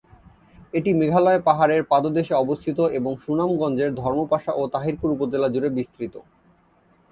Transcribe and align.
এটি 0.73 0.89
মেঘালয় 0.93 1.39
পাহাড়ের 1.47 1.81
পাদদেশে 1.91 2.33
অবস্থিত 2.35 2.77
এবং 2.97 3.11
সুনামগঞ্জের 3.23 3.91
ধর্মপাশা 3.95 4.51
ও 4.53 4.63
তাহিরপুর 4.73 5.09
উপজেলা 5.11 5.47
জুড়ে 5.53 5.69
বিস্তৃত। 5.77 6.15